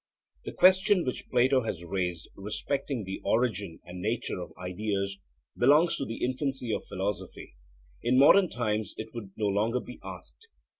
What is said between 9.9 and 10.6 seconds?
asked.